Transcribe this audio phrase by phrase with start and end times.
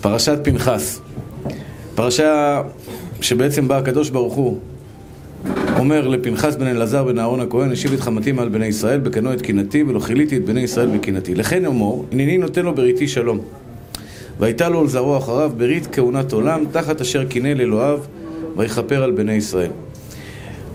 [0.00, 1.00] פרשת פנחס.
[1.94, 2.62] פרשה
[3.20, 4.58] שבעצם בא הקדוש ברוך הוא
[5.78, 9.42] אומר לפנחס בן אלעזר בן אהרון הכהן, השיב את חמתי מעל בני ישראל, בקנו את
[9.42, 11.34] קנאתי, ולא כיליתי את בני ישראל בקנאתי.
[11.34, 13.38] לכן אמור, הנני נותן לו בריתי שלום.
[14.38, 17.98] והייתה לו לזרוע אחריו ברית כהונת עולם, תחת אשר קינא לאלוהיו,
[18.56, 19.70] ויכפר על בני ישראל.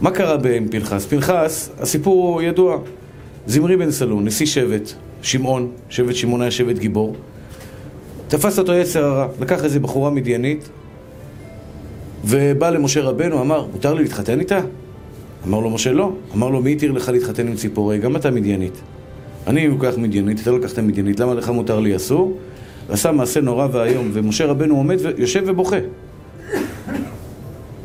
[0.01, 1.05] מה קרה עם פנחס?
[1.05, 2.77] פנחס, הסיפור ידוע.
[3.47, 7.15] זמרי בן סלון, נשיא שבט, שמעון, שבט שמעון היה שבט גיבור.
[8.27, 10.69] תפס אותו יצר הרע, לקח איזה בחורה מדיינית,
[12.25, 14.59] ובא למשה רבנו, אמר, מותר לי להתחתן איתה?
[15.47, 16.11] אמר לו משה לא.
[16.35, 17.97] אמר לו, מי התיר לך להתחתן עם ציפורי?
[17.97, 18.81] גם אתה מדיינית.
[19.47, 22.37] אני לוקח מדיינית, אתה לקחת מדיינית, למה לך מותר לי אסור?
[22.89, 25.77] ועשה מעשה נורא ואיום, ומשה רבנו עומד ויושב ובוכה.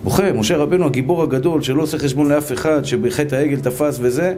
[0.05, 4.35] בוכה, משה רבנו הגיבור הגדול שלא עושה חשבון לאף אחד, שבחטא העגל תפס וזה,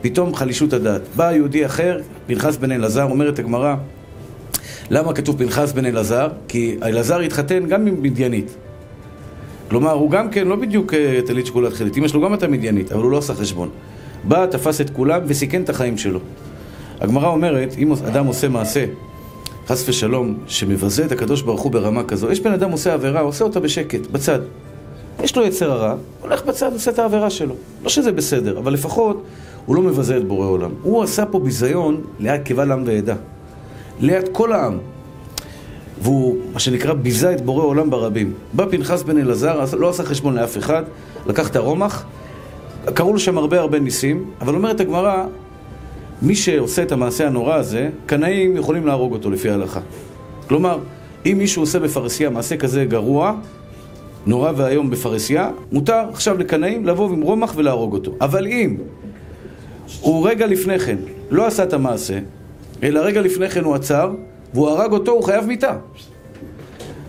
[0.00, 1.02] פתאום חלישות הדעת.
[1.16, 3.74] בא יהודי אחר, פנחס בן אלעזר, אומרת הגמרא,
[4.90, 6.28] למה כתוב פנחס בן אלעזר?
[6.48, 8.56] כי אלעזר התחתן גם עם מדיינית.
[9.68, 12.92] כלומר, הוא גם כן לא בדיוק אה, טלית שקולת חילית, אמא שלו גם הייתה מדיינית,
[12.92, 13.68] אבל הוא לא עשה חשבון.
[14.24, 16.20] בא, תפס את כולם וסיכן את החיים שלו.
[17.00, 18.84] הגמרא אומרת, אם אדם עושה מעשה,
[19.66, 23.44] חס ושלום, שמבזה את הקדוש ברוך הוא ברמה כזו, יש בן אדם עושה עבירה, עושה
[23.44, 24.40] אותה בשקט, בצד.
[25.22, 27.54] יש לו יצר הרע, הולך בצד, עושה את העבירה שלו.
[27.82, 29.24] לא שזה בסדר, אבל לפחות
[29.66, 30.70] הוא לא מבזה את בורא עולם.
[30.82, 33.14] הוא עשה פה ביזיון ליד קבל עם ועדה.
[34.00, 34.78] ליד כל העם.
[36.00, 38.32] והוא, מה שנקרא, ביזה את בורא עולם ברבים.
[38.52, 40.82] בא פנחס בן אלעזר, לא עשה חשבון לאף אחד,
[41.26, 42.04] לקח את הרומח,
[42.94, 45.24] קראו לו שם הרבה הרבה ניסים, אבל אומרת הגמרא,
[46.22, 49.80] מי שעושה את המעשה הנורא הזה, קנאים יכולים להרוג אותו לפי ההלכה.
[50.48, 50.78] כלומר,
[51.26, 53.34] אם מישהו עושה בפרסיה מעשה כזה גרוע,
[54.26, 58.14] נורא ואיום בפרסיה, מותר עכשיו לקנאים לבוא עם רומח ולהרוג אותו.
[58.20, 58.76] אבל אם
[60.00, 60.96] הוא רגע לפני כן
[61.30, 62.18] לא עשה את המעשה,
[62.82, 64.10] אלא רגע לפני כן הוא עצר,
[64.54, 65.76] והוא הרג אותו, הוא חייב מיתה.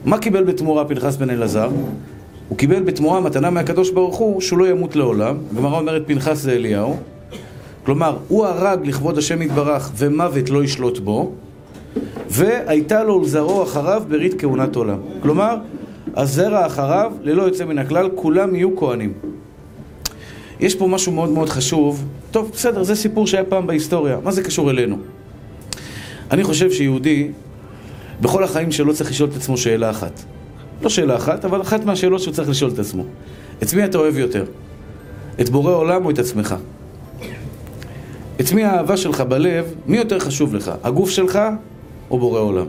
[0.06, 1.70] מה קיבל בתמורה פנחס בן אלעזר?
[2.50, 5.38] הוא קיבל בתמורה מתנה מהקדוש ברוך הוא שהוא לא ימות לעולם.
[5.52, 6.98] הגמרא אומרת פנחס זה אליהו.
[7.86, 11.32] כלומר, הוא הרג לכבוד השם יתברך ומוות לא ישלוט בו,
[12.30, 14.98] והייתה לו ולזרעו אחריו ברית כהונת עולם.
[15.22, 15.56] כלומר,
[16.16, 19.14] הזרע אחריו, ללא יוצא מן הכלל, כולם יהיו כהנים.
[20.60, 22.06] יש פה משהו מאוד מאוד חשוב.
[22.32, 24.18] טוב, בסדר, זה סיפור שהיה פעם בהיסטוריה.
[24.24, 24.98] מה זה קשור אלינו?
[26.32, 27.28] אני חושב שיהודי,
[28.22, 30.24] בכל החיים שלו צריך לשאול את עצמו שאלה אחת.
[30.82, 33.04] לא שאלה אחת, אבל אחת מהשאלות שהוא צריך לשאול את עצמו.
[33.64, 34.46] את מי אתה אוהב יותר?
[35.42, 36.56] את בורא עולם או את עצמך?
[38.42, 40.72] את מי האהבה שלך בלב, מי יותר חשוב לך?
[40.84, 41.40] הגוף שלך
[42.12, 42.66] או בורא עולם?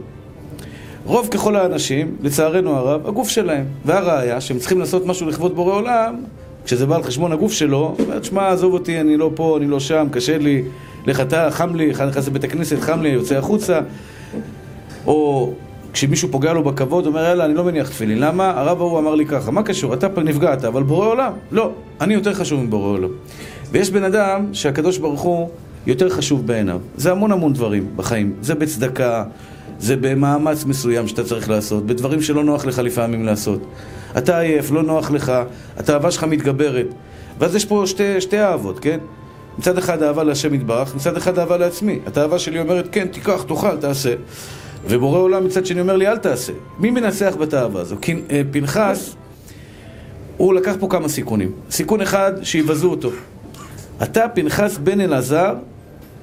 [1.05, 3.65] רוב ככל האנשים, לצערנו הרב, הגוף שלהם.
[3.85, 6.17] והראיה שהם צריכים לעשות משהו לכבוד בורא עולם,
[6.65, 9.81] כשזה בא על חשבון הגוף שלו, אומר, שמע, עזוב אותי, אני לא פה, אני לא
[9.81, 10.63] שם, קשה לי,
[11.09, 13.81] לך אתה, חם לי, אחד נכנס לבית הכנסת, חם לי, יוצא החוצה.
[15.07, 15.53] או
[15.93, 18.19] כשמישהו פוגע לו בכבוד, אומר, יאללה, אני לא מניח תפילין.
[18.19, 18.51] למה?
[18.51, 19.95] הרב ההוא אמר לי ככה, מה קשור?
[19.95, 21.33] אתה נפגעת, אבל בורא עולם?
[21.53, 23.09] לא, אני יותר חשוב מבורא עולם.
[23.71, 25.49] ויש בן אדם שהקדוש ברוך הוא
[25.87, 26.81] יותר חשוב בעיניו.
[26.97, 28.33] זה המון המון דברים בחיים.
[28.41, 29.25] זה בצדקה,
[29.79, 33.61] זה במאמץ מסוים שאתה צריך לעשות, בדברים שלא נוח לך לפעמים לעשות.
[34.19, 35.33] אתה עייף, לא נוח לך,
[35.77, 36.87] התאווה שלך מתגברת.
[37.39, 38.99] ואז יש פה שתי, שתי אהבות, כן?
[39.59, 41.99] מצד אחד אהבה להשם יתברך, מצד אחד אהבה לעצמי.
[42.07, 44.15] התאווה שלי אומרת, כן, תיקח, תאכל, תעשה.
[44.89, 46.53] ובורא עולם מצד שני אומר לי, אל תעשה.
[46.79, 47.97] מי מנצח בתאווה הזו?
[48.31, 49.15] אה, פנחס,
[50.37, 51.53] הוא לקח פה כמה סיכונים.
[51.71, 53.11] סיכון אחד, שיבזו אותו.
[54.03, 55.55] אתה, פנחס בן אלעזר,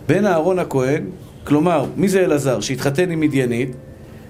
[0.08, 1.04] בן אהרון הכהן,
[1.44, 2.60] כלומר, מי זה אלעזר?
[2.60, 3.72] שהתחתן עם מדיינית,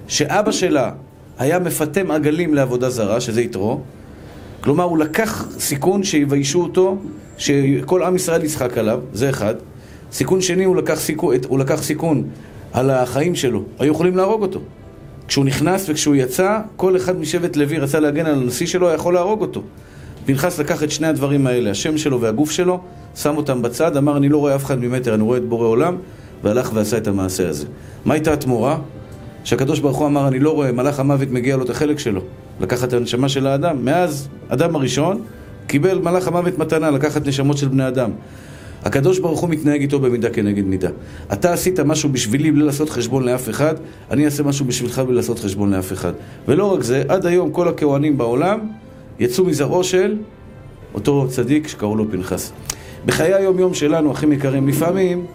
[0.08, 0.92] שאבא שלה
[1.40, 3.82] היה מפטם עגלים לעבודה זרה, שזה יתרו.
[4.66, 6.98] כלומר, הוא לקח סיכון שיביישו אותו,
[7.38, 9.56] שכל עם ישראל יצחק עליו, זה אחד.
[10.12, 12.24] סיכון שני, הוא לקח סיכון, הוא לקח סיכון
[12.74, 13.64] על החיים שלו.
[13.80, 14.59] היו יכולים להרוג אותו.
[15.28, 19.14] כשהוא נכנס וכשהוא יצא, כל אחד משבט לוי רצה להגן על הנשיא שלו, היה יכול
[19.14, 19.62] להרוג אותו.
[20.25, 22.80] פנחס לקח את שני הדברים האלה, השם שלו והגוף שלו,
[23.16, 25.98] שם אותם בצד, אמר, אני לא רואה אף אחד ממטר, אני רואה את בורא עולם,
[26.44, 27.68] והלך ועשה את המעשה הזה.
[28.06, 28.78] מה הייתה התמורה?
[29.45, 32.21] שהקדוש ברוך הוא אמר, אני לא רואה, מלאך המוות מגיע לו את החלק שלו.
[32.62, 33.86] לקחת את הנשמה של האדם.
[33.86, 35.21] מאז אדם הראשון
[35.68, 38.12] קיבל מלאך המוות מתנה, לקחת נשמות של בני אדם.
[38.83, 40.89] הקדוש ברוך הוא מתנהג איתו במידה כנגד מידה.
[41.33, 43.75] אתה עשית משהו בשבילי בלי לעשות חשבון לאף אחד,
[44.12, 46.13] אני אעשה משהו בשבילך בלי לעשות חשבון לאף אחד.
[46.48, 48.59] ולא רק זה, עד היום כל הכהנים בעולם
[49.19, 50.15] יצאו מזרעו של
[50.94, 52.51] אותו צדיק שקראו לו פנחס.
[53.06, 55.25] בחיי היום-יום שלנו, אחים יקרים, לפעמים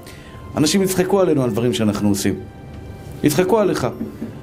[0.57, 2.35] אנשים יצחקו עלינו על דברים שאנחנו עושים.
[3.23, 3.87] יצחקו עליך.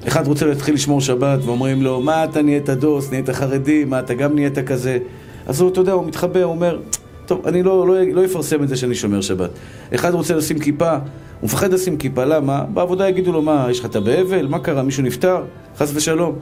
[0.08, 4.14] אחד רוצה להתחיל לשמור שבת ואומרים לו, מה אתה נהיית דוס, נהיית חרדי, מה אתה
[4.14, 4.98] גם נהיית כזה?
[5.46, 6.78] אז הוא, אתה יודע, הוא מתחבא, הוא אומר,
[7.26, 9.50] טוב, אני לא, לא, לא אפרסם את זה שאני שומר שבת.
[9.94, 11.00] אחד רוצה לשים כיפה, הוא
[11.42, 12.64] מפחד לשים כיפה, למה?
[12.74, 14.46] בעבודה יגידו לו, מה, יש לך את באבל?
[14.46, 14.82] מה קרה?
[14.82, 15.42] מישהו נפטר?
[15.76, 16.34] חס ושלום.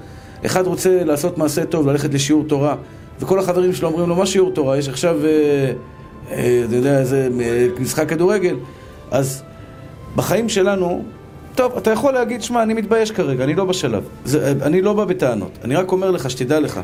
[0.47, 2.77] אחד רוצה לעשות מעשה טוב, ללכת לשיעור תורה,
[3.21, 4.79] וכל החברים שלו אומרים לו, מה שיעור תורה?
[4.79, 5.73] יש עכשיו, אה,
[6.31, 8.56] אה, אתה יודע, איזה אה, משחק כדורגל.
[9.11, 9.43] אז
[10.17, 11.05] בחיים שלנו,
[11.56, 14.03] טוב, אתה יכול להגיד, שמע, אני מתבייש כרגע, אני לא בשלב.
[14.25, 15.58] זה, אני לא בא בטענות.
[15.64, 16.81] אני רק אומר לך, שתדע לך.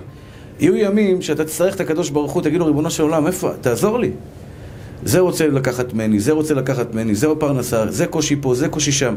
[0.60, 3.50] יהיו ימים שאתה תצטרך את הקדוש ברוך הוא, תגיד לו, ריבונו של עולם, איפה?
[3.60, 4.10] תעזור לי.
[5.04, 8.92] זה רוצה לקחת ממני, זה רוצה לקחת ממני, זה פרנסה, זה קושי פה, זה קושי
[8.92, 9.14] שם.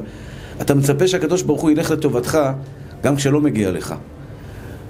[0.62, 2.40] אתה מצפה שהקדוש ברוך הוא ילך לטובתך
[3.04, 3.96] גם כשלא מגיע לך.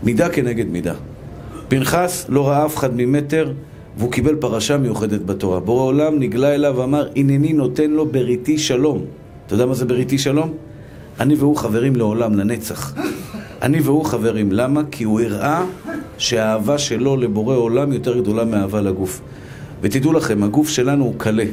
[0.04, 0.94] מידה כנגד מידה.
[1.68, 3.52] פנחס לא ראה אף אחד ממטר
[3.98, 5.60] והוא קיבל פרשה מיוחדת בתורה.
[5.60, 9.06] בורא עולם נגלה אליו ואמר, הנני נותן לו בריתי שלום.
[9.46, 10.54] אתה יודע מה זה בריתי שלום?
[11.20, 12.94] אני והוא חברים לעולם, לנצח.
[13.62, 14.52] אני והוא חברים.
[14.52, 14.82] למה?
[14.92, 15.64] כי הוא הראה
[16.18, 19.22] שהאהבה שלו לבורא עולם יותר גדולה מאהבה לגוף.
[19.82, 21.46] ותדעו לכם, הגוף שלנו הוא קלה.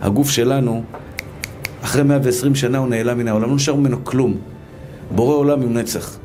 [0.00, 0.82] הגוף שלנו,
[1.82, 4.36] אחרי 120 שנה הוא נעלם מן העולם, לא נשאר ממנו כלום.
[5.14, 6.18] בורא עולם הוא נצח.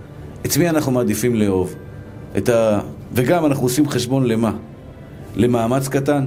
[0.46, 1.76] את מי אנחנו מעדיפים לאהוב?
[2.38, 2.80] את ה...
[3.14, 4.52] וגם אנחנו עושים חשבון למה?
[5.36, 6.26] למאמץ קטן?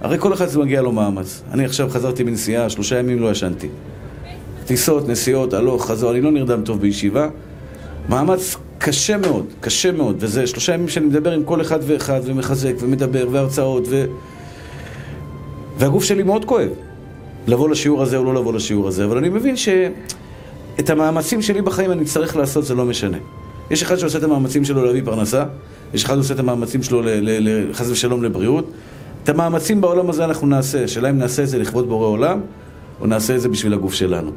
[0.00, 1.42] הרי כל אחד זה מגיע לו מאמץ.
[1.52, 3.68] אני עכשיו חזרתי מנסיעה, שלושה ימים לא ישנתי.
[4.66, 7.28] טיסות, נסיעות, הלוך, חזור, אני לא נרדם טוב בישיבה.
[8.08, 12.72] מאמץ קשה מאוד, קשה מאוד, וזה שלושה ימים שאני מדבר עם כל אחד ואחד, ומחזק,
[12.80, 14.04] ומדבר, והרצאות, ו...
[15.78, 16.68] והגוף שלי מאוד כואב.
[17.46, 21.92] לבוא לשיעור הזה או לא לבוא לשיעור הזה, אבל אני מבין שאת המאמצים שלי בחיים
[21.92, 23.18] אני אצטרך לעשות, זה לא משנה.
[23.70, 25.44] יש אחד שעושה את המאמצים שלו להביא פרנסה,
[25.94, 27.02] יש אחד שעושה את המאמצים שלו
[27.72, 28.70] חס ושלום לבריאות.
[29.24, 32.40] את המאמצים בעולם הזה אנחנו נעשה, השאלה אם נעשה את זה לכבוד בורא עולם,
[33.00, 34.30] או נעשה את זה בשביל הגוף שלנו.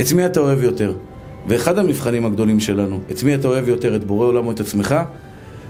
[0.00, 0.92] את מי אתה אוהב יותר?
[1.48, 4.94] ואחד המבחנים הגדולים שלנו, את מי אתה אוהב יותר, את בורא עולם או את עצמך?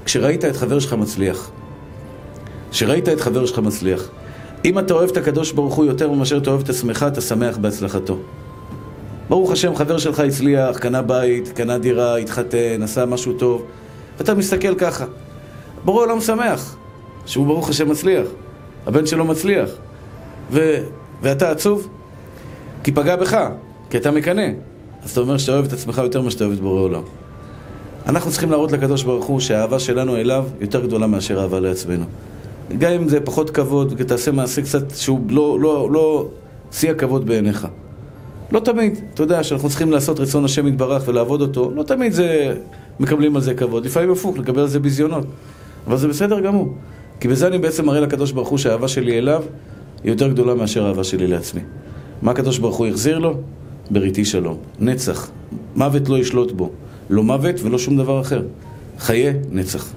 [0.04, 1.50] כשראית את חבר שלך מצליח.
[2.70, 4.08] כשראית את חבר שלך מצליח.
[4.64, 7.56] אם אתה אוהב את הקדוש ברוך הוא יותר מאשר אתה אוהב את עצמך, אתה שמח
[7.56, 8.18] בהצלחתו.
[9.28, 13.62] ברוך השם, חבר שלך הצליח, קנה בית, קנה דירה, התחתן, עשה משהו טוב,
[14.18, 15.04] ואתה מסתכל ככה.
[15.84, 16.76] בורא עולם שמח,
[17.26, 18.26] שהוא ברוך השם מצליח.
[18.86, 19.70] הבן שלו מצליח.
[20.50, 20.76] ו...
[21.22, 21.88] ואתה עצוב?
[22.84, 23.48] כי פגע בך,
[23.90, 24.48] כי אתה מקנא.
[25.04, 27.02] אז אתה אומר שאתה אוהב את עצמך יותר ממה שאתה אוהב את בורא עולם.
[28.06, 32.04] אנחנו צריכים להראות לקדוש ברוך הוא שהאהבה שלנו אליו יותר גדולה מאשר אהבה לעצמנו.
[32.78, 36.28] גם אם זה פחות כבוד, תעשה מעשה קצת שהוא לא, לא, לא
[36.72, 37.66] שיא הכבוד בעיניך.
[38.52, 42.54] לא תמיד, אתה יודע, שאנחנו צריכים לעשות רצון השם יתברך ולעבוד אותו, לא תמיד זה,
[43.00, 43.84] מקבלים על זה כבוד.
[43.86, 45.24] לפעמים הפוך, לקבל על זה ביזיונות.
[45.86, 46.74] אבל זה בסדר גמור.
[47.22, 49.42] כי בזה אני בעצם מראה לקדוש ברוך הוא שהאהבה שלי אליו
[50.04, 51.60] היא יותר גדולה מאשר האהבה שלי לעצמי.
[52.22, 53.34] מה הקדוש ברוך הוא החזיר לו?
[53.90, 54.56] בריתי שלום.
[54.80, 55.30] נצח.
[55.76, 56.70] מוות לא ישלוט בו.
[57.10, 58.42] לא מוות ולא שום דבר אחר.
[58.98, 59.92] חיי נצח.